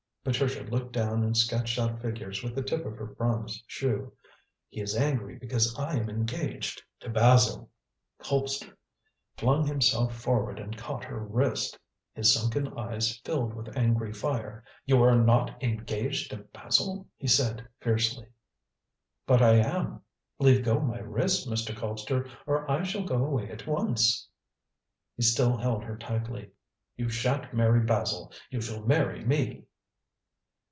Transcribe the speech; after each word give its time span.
Patricia 0.23 0.61
looked 0.61 0.91
down 0.91 1.23
and 1.23 1.35
sketched 1.35 1.79
out 1.79 1.99
figures 1.99 2.43
with 2.43 2.53
the 2.53 2.61
tip 2.61 2.85
of 2.85 2.95
her 2.95 3.07
bronze 3.07 3.63
shoe. 3.65 4.13
"He 4.69 4.79
is 4.79 4.95
angry 4.95 5.35
because 5.39 5.75
I 5.79 5.95
am 5.95 6.11
engaged 6.11 6.83
to 6.99 7.09
Basil." 7.09 7.71
Colpster 8.21 8.75
flung 9.37 9.65
himself 9.65 10.15
forward 10.15 10.59
and 10.59 10.77
caught 10.77 11.03
her 11.05 11.17
wrist. 11.25 11.79
His 12.13 12.31
sunken 12.31 12.71
eyes 12.77 13.17
filled 13.25 13.55
with 13.55 13.75
angry 13.75 14.13
fire. 14.13 14.63
"You 14.85 15.01
are 15.01 15.15
not 15.15 15.63
engaged 15.63 16.29
to 16.29 16.37
Basil?" 16.37 17.07
he 17.17 17.25
said 17.27 17.67
fiercely. 17.79 18.27
"But 19.25 19.41
I 19.41 19.53
am. 19.55 20.01
Leave 20.37 20.63
go 20.63 20.79
my 20.81 20.99
wrist, 20.99 21.49
Mr. 21.49 21.75
Colpster, 21.75 22.29
or 22.45 22.69
I 22.69 22.83
shall 22.83 23.05
go 23.05 23.25
away 23.25 23.49
at 23.49 23.65
once." 23.65 24.29
He 25.17 25.23
still 25.23 25.57
held 25.57 25.83
her 25.83 25.97
tightly. 25.97 26.51
"You 26.95 27.09
shan't 27.09 27.55
marry 27.55 27.79
Basil. 27.83 28.31
You 28.51 28.61
shall 28.61 28.85
marry 28.85 29.25
me." 29.25 29.63